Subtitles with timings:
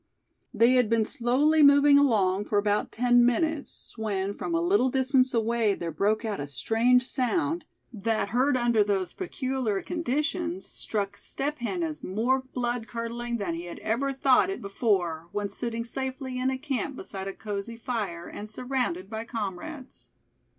[0.51, 5.31] They had been slowly moving along for about ten minutes, when from a little distance
[5.31, 11.59] away there broke out a strange sound that, heard under those peculiar conditions, struck Step
[11.59, 16.39] Hen as more blood curdling than he had ever thought it before, when sitting safely
[16.39, 20.09] in a camp beside a cozy fire, and surrounded by comrades.